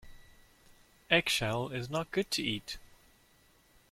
[1.11, 2.79] Eggshell is not good to eat.